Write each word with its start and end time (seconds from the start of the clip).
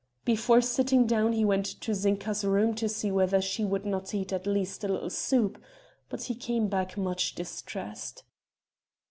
Before 0.25 0.61
sitting 0.61 1.05
down 1.05 1.33
he 1.33 1.45
went 1.45 1.67
to 1.79 1.93
Zinka's 1.93 2.43
room 2.43 2.73
to 2.73 2.89
see 2.89 3.11
whether 3.11 3.39
she 3.39 3.63
would 3.63 3.85
not 3.85 4.15
eat 4.15 4.33
at 4.33 4.47
least 4.47 4.83
a 4.83 4.87
little 4.87 5.11
soup; 5.11 5.61
but 6.09 6.23
he 6.23 6.33
came 6.33 6.69
back 6.69 6.97
much 6.97 7.35
distressed. 7.35 8.23